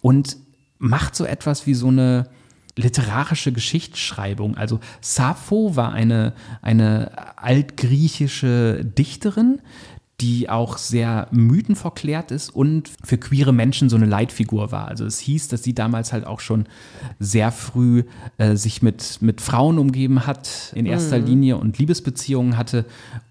[0.00, 0.36] Und
[0.78, 2.28] macht so etwas wie so eine
[2.76, 4.56] literarische Geschichtsschreibung.
[4.56, 9.60] Also Sappho war eine, eine altgriechische Dichterin,
[10.20, 14.88] die auch sehr mythenverklärt ist und für queere Menschen so eine Leitfigur war.
[14.88, 16.66] Also es hieß, dass sie damals halt auch schon
[17.20, 18.02] sehr früh
[18.36, 22.84] äh, sich mit, mit Frauen umgeben hat, in erster Linie und Liebesbeziehungen hatte,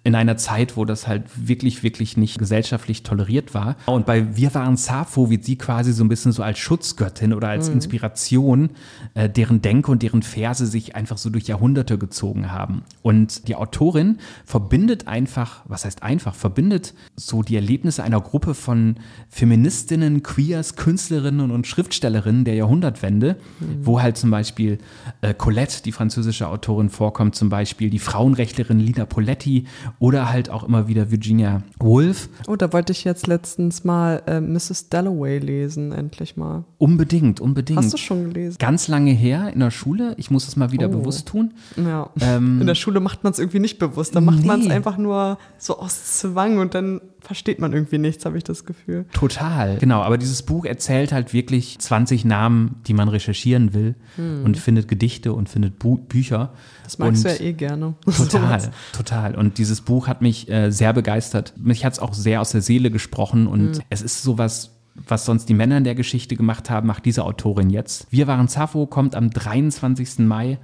[0.07, 3.75] in einer Zeit, wo das halt wirklich, wirklich nicht gesellschaftlich toleriert war.
[3.87, 7.49] Und bei Wir waren Sappho wird sie quasi so ein bisschen so als Schutzgöttin oder
[7.49, 8.69] als Inspiration,
[9.15, 12.83] äh, deren Denke und deren Verse sich einfach so durch Jahrhunderte gezogen haben.
[13.01, 18.95] Und die Autorin verbindet einfach, was heißt einfach, verbindet so die Erlebnisse einer Gruppe von
[19.27, 23.35] Feministinnen, Queers, Künstlerinnen und Schriftstellerinnen der Jahrhundertwende,
[23.81, 24.77] wo halt zum Beispiel
[25.19, 29.65] äh, Colette, die französische Autorin, vorkommt, zum Beispiel die Frauenrechtlerin Lina Poletti
[29.99, 32.29] oder halt auch immer wieder Virginia Woolf.
[32.47, 34.89] Oh, da wollte ich jetzt letztens mal äh, Mrs.
[34.89, 36.63] Dalloway lesen, endlich mal.
[36.77, 37.79] Unbedingt, unbedingt.
[37.79, 38.57] Hast du schon gelesen?
[38.59, 40.13] Ganz lange her in der Schule.
[40.17, 40.91] Ich muss es mal wieder Oh.
[40.91, 41.53] bewusst tun.
[41.77, 42.09] Ja.
[42.21, 44.15] Ähm, In der Schule macht man es irgendwie nicht bewusst.
[44.15, 44.47] Da macht Nee.
[44.47, 48.45] man es einfach nur so aus Zwang und dann versteht man irgendwie nichts, habe ich
[48.45, 49.05] das Gefühl.
[49.11, 49.77] Total.
[49.79, 54.87] Genau, aber dieses Buch erzählt halt wirklich 20 Namen, die man recherchieren will und findet
[54.87, 56.53] Gedichte und findet Bu Bücher.
[56.85, 57.95] Das magst und du ja eh gerne.
[58.05, 58.69] Total, Sowas.
[58.93, 59.35] total.
[59.35, 61.53] Und dieses Buch hat mich äh, sehr begeistert.
[61.57, 65.49] Mich hat es auch sehr aus der Seele gesprochen und es ist sowas, was sonst
[65.49, 68.07] die Männer in der Geschichte gemacht haben, macht diese Autorin jetzt.
[68.09, 70.19] Wir waren Sappho kommt am 23.
[70.19, 70.59] Mai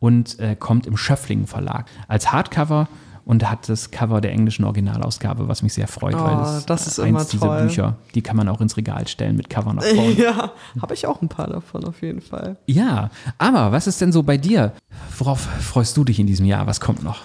[0.00, 2.88] und äh, kommt im Schöfflingen Verlag als Hardcover
[3.28, 6.86] und hat das Cover der englischen Originalausgabe, was mich sehr freut, Oh, weil das, das
[6.86, 7.62] ist eins immer dieser toll.
[7.64, 10.12] Bücher, die kann man auch ins Regal stellen mit Cover nach vorne.
[10.18, 12.56] Ja, habe ich auch ein paar davon auf jeden Fall.
[12.64, 14.72] Ja, aber was ist denn so bei dir?
[15.18, 16.66] Worauf freust du dich in diesem Jahr?
[16.66, 17.20] Was kommt noch?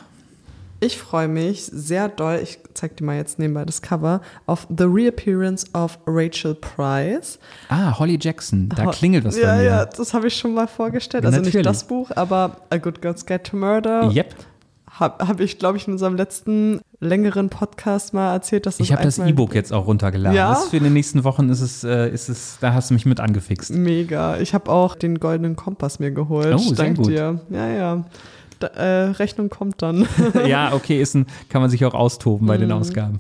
[0.82, 4.84] Ich freue mich sehr doll, ich zeig dir mal jetzt nebenbei das Cover, auf The
[4.84, 7.40] Reappearance of Rachel Price.
[7.70, 9.64] Ah, Holly Jackson, da klingelt was ja, bei mir.
[9.64, 11.24] Ja, das habe ich schon mal vorgestellt.
[11.26, 11.56] Also Natürlich.
[11.56, 14.12] nicht das Buch, aber A Good Girls Guide to Murder.
[14.12, 14.36] Yep.
[15.00, 19.04] Habe hab ich, glaube ich, in unserem letzten längeren Podcast mal erzählt, dass Ich habe
[19.04, 20.38] das E-Book jetzt auch runtergeladen.
[20.38, 20.50] Ja?
[20.50, 23.06] Das für in den nächsten Wochen ist es, äh, ist es, da hast du mich
[23.08, 23.72] mit angefixt.
[23.74, 24.38] Mega.
[24.38, 26.54] Ich habe auch den goldenen Kompass mir geholt.
[26.54, 27.08] Oh, sehr Dank gut.
[27.08, 27.42] dir.
[27.50, 28.06] Ja, ja.
[28.60, 30.08] Da, äh, Rechnung kommt dann.
[30.48, 32.76] ja, okay, ist ein, kann man sich auch austoben bei den Mhm.
[32.76, 33.18] Ausgaben.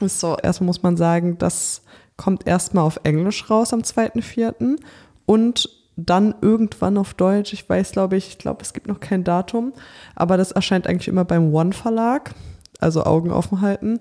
[0.00, 1.82] So, erstmal muss man sagen, das
[2.16, 4.78] kommt erstmal auf Englisch raus am 2.4.
[5.26, 7.52] und dann irgendwann auf Deutsch.
[7.52, 9.72] Ich weiß, glaube ich, ich glaube, es gibt noch kein Datum,
[10.14, 12.34] aber das erscheint eigentlich immer beim One Verlag,
[12.80, 14.00] also Augen offen halten.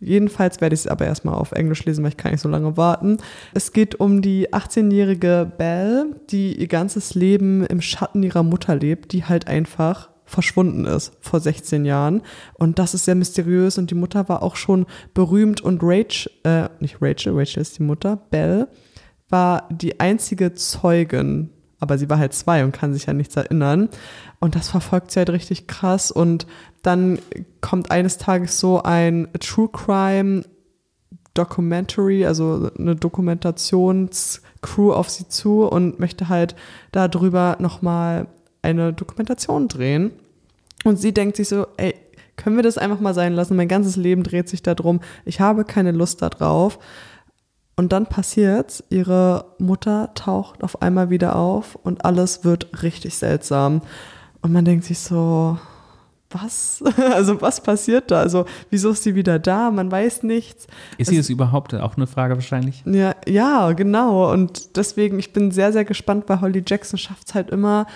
[0.00, 2.76] Jedenfalls werde ich es aber erstmal auf Englisch lesen, weil ich kann nicht so lange
[2.76, 3.18] warten.
[3.54, 9.12] Es geht um die 18-jährige Belle, die ihr ganzes Leben im Schatten ihrer Mutter lebt,
[9.12, 12.22] die halt einfach verschwunden ist vor 16 Jahren.
[12.54, 16.68] Und das ist sehr mysteriös und die Mutter war auch schon berühmt und Rachel, äh,
[16.80, 18.68] nicht Rachel, Rachel ist die Mutter, Belle
[19.28, 23.88] war die einzige Zeugin, aber sie war halt zwei und kann sich an nichts erinnern.
[24.40, 26.10] Und das verfolgt sie halt richtig krass.
[26.10, 26.46] Und
[26.82, 27.18] dann
[27.60, 30.44] kommt eines Tages so ein True Crime
[31.34, 36.54] Documentary, also eine Dokumentationscrew auf sie zu und möchte halt
[36.92, 38.28] darüber nochmal
[38.62, 40.12] eine Dokumentation drehen.
[40.84, 41.94] Und sie denkt sich so, ey,
[42.36, 43.56] können wir das einfach mal sein lassen?
[43.56, 45.00] Mein ganzes Leben dreht sich darum.
[45.24, 46.78] Ich habe keine Lust darauf.
[47.76, 53.82] Und dann passiert's, ihre Mutter taucht auf einmal wieder auf und alles wird richtig seltsam.
[54.42, 55.58] Und man denkt sich so,
[56.30, 56.82] was?
[57.14, 58.20] Also was passiert da?
[58.20, 59.70] Also wieso ist sie wieder da?
[59.70, 60.66] Man weiß nichts.
[60.98, 61.74] Ist sie es überhaupt?
[61.74, 62.82] Auch eine Frage wahrscheinlich.
[62.86, 64.32] Ja, ja, genau.
[64.32, 67.86] Und deswegen, ich bin sehr, sehr gespannt, weil Holly Jackson schafft es halt immer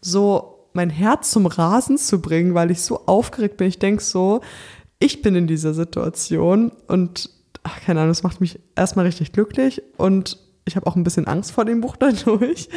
[0.00, 3.66] so, mein Herz zum Rasen zu bringen, weil ich so aufgeregt bin.
[3.66, 4.42] Ich denke so,
[4.98, 7.30] ich bin in dieser Situation und
[7.66, 11.26] ach, keine Ahnung, das macht mich erstmal richtig glücklich und ich habe auch ein bisschen
[11.26, 12.68] Angst vor dem Buch dadurch.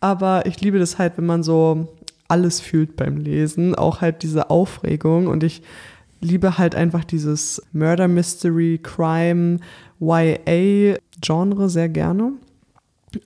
[0.00, 1.94] Aber ich liebe das halt, wenn man so
[2.28, 5.62] alles fühlt beim Lesen, auch halt diese Aufregung und ich
[6.20, 9.58] liebe halt einfach dieses Murder Mystery, Crime,
[10.00, 12.32] YA Genre sehr gerne.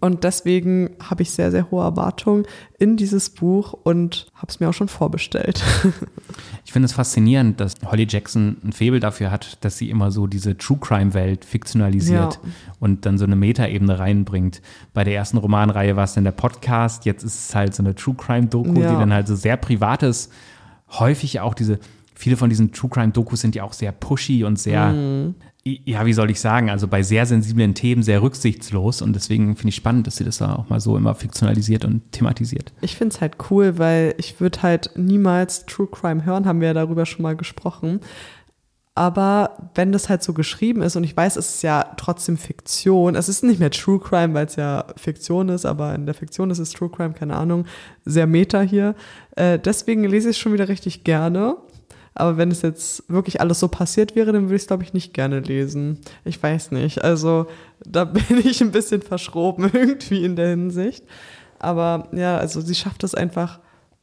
[0.01, 2.47] Und deswegen habe ich sehr, sehr hohe Erwartungen
[2.79, 5.65] in dieses Buch und habe es mir auch schon vorbestellt.
[6.69, 10.27] Ich finde es faszinierend, dass Holly Jackson ein Faible dafür hat, dass sie immer so
[10.27, 12.51] diese True Crime Welt fiktionalisiert Ja.
[12.79, 14.61] und dann so eine Metaebene reinbringt.
[14.93, 17.95] Bei der ersten Romanreihe war es dann der Podcast, jetzt ist es halt so eine
[17.95, 18.91] True Crime Doku, Ja.
[18.93, 20.29] die dann halt so sehr privates,
[20.91, 21.79] häufig auch diese
[22.19, 25.35] viele von diesen True Crime Dokus sind ja auch sehr pushy und sehr Mhm.
[25.65, 29.69] ja, wie soll ich sagen, also bei sehr sensiblen Themen sehr rücksichtslos und deswegen finde
[29.69, 32.73] ich spannend, dass sie das da auch mal so immer fiktionalisiert und thematisiert.
[32.81, 36.69] Ich finde es halt cool, weil ich würde halt niemals True Crime hören, haben wir
[36.69, 38.01] ja darüber schon mal gesprochen.
[38.95, 43.15] Aber wenn das halt so geschrieben ist und ich weiß, es ist ja trotzdem Fiktion,
[43.15, 46.51] es ist nicht mehr True Crime, weil es ja Fiktion ist, aber in der Fiktion
[46.51, 47.65] ist es True Crime, keine Ahnung,
[48.05, 48.97] sehr meta hier.
[49.37, 51.59] Äh, deswegen lese ich es schon wieder richtig gerne.
[52.15, 54.93] Aber wenn es jetzt wirklich alles so passiert wäre, dann würde ich es, glaube ich,
[54.93, 55.99] nicht gerne lesen.
[56.25, 57.05] Ich weiß nicht.
[57.05, 57.47] Also
[57.85, 61.05] da bin ich ein bisschen verschroben irgendwie in der Hinsicht.
[61.59, 63.61] Aber ja, also sie schafft es einfach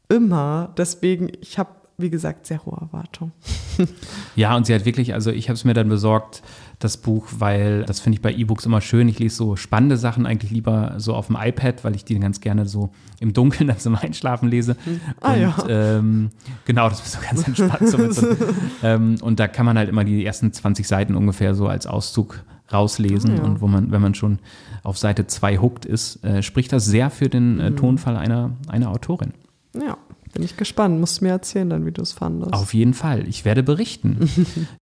[0.09, 0.73] immer.
[0.77, 3.31] Deswegen, ich habe, wie gesagt, sehr hohe Erwartungen.
[4.35, 6.41] Ja, und sie hat wirklich, also ich habe es mir dann besorgt,
[6.79, 9.07] das Buch, weil das finde ich bei E-Books immer schön.
[9.07, 12.41] Ich lese so spannende Sachen eigentlich lieber so auf dem iPad, weil ich die ganz
[12.41, 14.75] gerne so im Dunkeln dann zum Einschlafen lese.
[15.21, 15.55] Ah, und, ja.
[15.69, 16.29] ähm,
[16.65, 17.87] genau, das ist so ganz entspannt.
[17.87, 18.27] So mit so,
[18.83, 22.43] ähm, und da kann man halt immer die ersten 20 Seiten ungefähr so als Auszug
[22.71, 23.31] rauslesen.
[23.31, 23.43] Ah, ja.
[23.43, 24.39] Und wo man, wenn man schon
[24.83, 28.89] auf Seite 2 hooked ist, äh, spricht das sehr für den äh, Tonfall einer, einer
[28.91, 29.33] Autorin.
[29.73, 29.97] Ja,
[30.35, 30.99] bin ich gespannt.
[30.99, 32.53] Musst du mir erzählen dann, wie du es fandest.
[32.53, 33.27] Auf jeden Fall.
[33.27, 34.29] Ich werde berichten.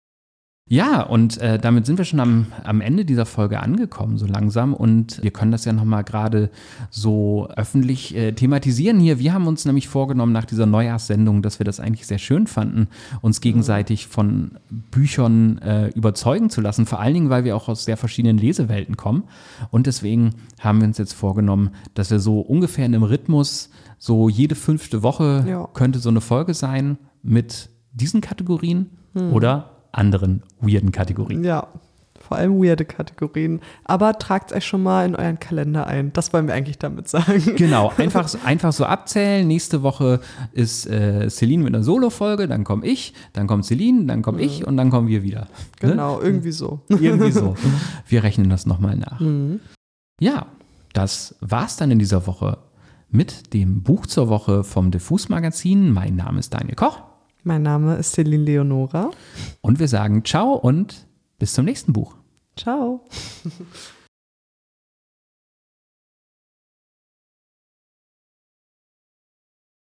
[0.66, 4.72] ja, und äh, damit sind wir schon am, am Ende dieser Folge angekommen, so langsam.
[4.72, 6.48] Und wir können das ja nochmal gerade
[6.88, 9.18] so öffentlich äh, thematisieren hier.
[9.18, 12.88] Wir haben uns nämlich vorgenommen nach dieser Neujahrssendung, dass wir das eigentlich sehr schön fanden,
[13.20, 16.86] uns gegenseitig von Büchern äh, überzeugen zu lassen.
[16.86, 19.24] Vor allen Dingen, weil wir auch aus sehr verschiedenen Lesewelten kommen.
[19.70, 24.30] Und deswegen haben wir uns jetzt vorgenommen, dass wir so ungefähr in einem Rhythmus, so
[24.30, 25.68] jede fünfte Woche Ja.
[25.74, 28.90] könnte so eine Folge sein mit diesen Kategorien
[29.30, 31.44] oder anderen weirden Kategorien.
[31.44, 31.68] Ja,
[32.20, 33.60] Vor allem weirde Kategorien.
[33.84, 36.10] Aber tragt euch schon mal in euren Kalender ein.
[36.14, 37.54] Das wollen wir eigentlich damit sagen.
[37.56, 39.46] Genau, einfach, so- einfach so abzählen.
[39.46, 40.20] Nächste Woche
[40.52, 44.66] ist äh, Celine mit einer Solo-Folge, dann komme ich, dann kommt Celine, dann komme ich
[44.66, 45.48] und dann kommen wir wieder.
[45.82, 45.90] Ne?
[45.90, 46.80] Genau, irgendwie so.
[46.88, 47.54] Irgendwie so.
[48.08, 49.20] Wir rechnen das nochmal nach.
[50.20, 50.46] Ja,
[50.94, 52.58] das war's dann in dieser Woche
[53.10, 55.92] mit dem Buch zur Woche vom Diffus Magazin.
[55.92, 57.00] Mein Name ist Daniel Koch
[57.44, 59.10] Mein Name ist Celine Leonora.
[59.60, 61.06] und wir sagen Ciao und
[61.38, 62.16] bis zum nächsten Buch.
[62.56, 63.04] Ciao.